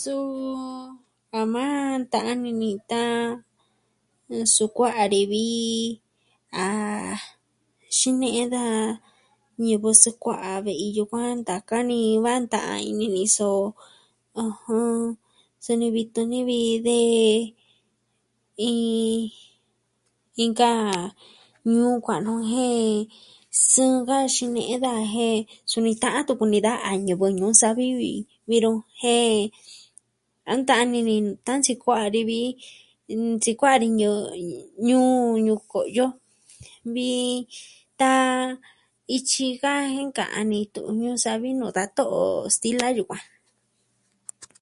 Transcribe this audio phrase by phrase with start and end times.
[0.00, 1.40] Suu a...
[1.54, 1.64] na
[2.12, 3.12] ta'an ini ni tan,
[4.36, 5.46] nsukua'a ni vi
[6.62, 6.64] a...
[7.98, 8.78] xine'e daa
[9.64, 13.48] ñivɨ sikua'a ve'i yukuan ntaka ni da nta'an ini i so...
[14.42, 14.92] ɨjɨn...
[15.64, 16.98] jini vii tuni vi de...
[18.68, 19.22] iin...
[20.44, 20.70] inka...
[21.72, 22.84] ñuu kua'an nu jen
[23.70, 25.38] sɨɨn ka xine'e daa jen
[25.70, 27.86] suni ta'an ntu kumi da a ñivɨ Ñuu Savi
[28.48, 28.70] vi nu
[29.00, 29.34] jen...
[30.50, 32.40] a nta'an ini ni tun nsikua'a ni vi,
[33.44, 34.14] sikua'a ni ñɨɨ,
[34.86, 36.06] nuu Ñuu Ko'yo.
[36.94, 37.08] Vi
[38.00, 38.30] tan
[39.16, 42.24] ityi ka jen nka'an ni Tu'un Ñuu savi nuu da to'o
[42.54, 43.24] stilia yukuan.